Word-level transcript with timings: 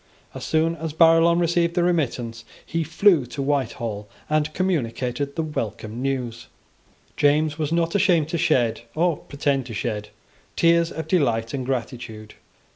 As 0.33 0.43
soon 0.43 0.75
as 0.77 0.93
Barillon 0.93 1.37
received 1.37 1.75
the 1.75 1.83
remittance, 1.83 2.43
he 2.65 2.83
flew 2.83 3.27
to 3.27 3.41
Whitehall, 3.43 4.09
and 4.31 4.51
communicated 4.51 5.35
the 5.35 5.43
welcome 5.43 6.01
news. 6.01 6.47
James 7.17 7.59
was 7.59 7.71
not 7.71 7.93
ashamed 7.93 8.27
to 8.29 8.39
shed, 8.39 8.81
or 8.95 9.17
pretend 9.17 9.67
to 9.67 9.75
shed, 9.75 10.09
tears 10.55 10.91
of 10.91 11.07
delight 11.07 11.53
and 11.53 11.67
gratitude. 11.67 12.33